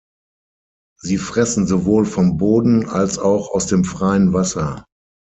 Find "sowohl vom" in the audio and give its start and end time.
1.67-2.37